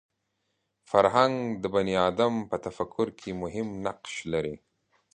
فرهنګ 0.89 1.35
د 1.61 1.63
بني 1.73 1.95
ادم 2.09 2.33
په 2.49 2.55
تفکر 2.65 3.07
کې 3.19 3.29
مهم 3.43 3.67
نقش 3.85 4.13
لري 4.31 4.55